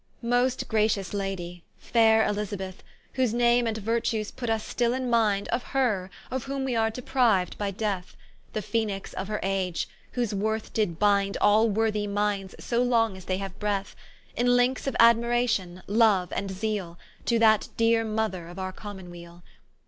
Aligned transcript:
M 0.23 0.33
Ost 0.33 0.67
gratious 0.67 1.13
Ladie, 1.13 1.63
faire 1.77 2.23
E 2.23 2.25
L 2.25 2.39
I 2.39 2.43
Z 2.43 2.55
A 2.55 2.57
B 2.57 2.63
E 2.65 2.67
T 2.69 2.73
H, 2.79 2.83
Whose 3.13 3.33
Name 3.35 3.67
and 3.67 3.77
Virtues 3.77 4.31
puts 4.31 4.49
vs 4.49 4.63
still 4.67 4.93
in 4.95 5.11
mind, 5.11 5.47
Of 5.49 5.61
her, 5.77 6.09
of 6.31 6.45
whom 6.45 6.63
we 6.65 6.75
are 6.75 6.89
depriu'd 6.89 7.55
by 7.59 7.69
death; 7.69 8.17
The 8.53 8.61
Phœnix 8.61 9.13
of 9.13 9.27
her 9.27 9.39
age, 9.43 9.87
whose 10.13 10.33
worth 10.33 10.73
did 10.73 10.97
bind 10.97 11.37
All 11.39 11.69
worthy 11.69 12.07
minds 12.07 12.55
so 12.59 12.81
long 12.81 13.15
as 13.15 13.25
they 13.25 13.37
haue 13.37 13.49
breath, 13.59 13.95
In 14.35 14.55
linkes 14.57 14.87
of 14.87 14.95
Admiration, 14.99 15.83
loue 15.85 16.27
and 16.31 16.49
zeale, 16.49 16.97
To 17.25 17.37
that 17.37 17.69
deare 17.77 18.03
Mother 18.03 18.47
of 18.47 18.57
our 18.57 18.71
Common 18.73 19.11
weale. 19.11 19.43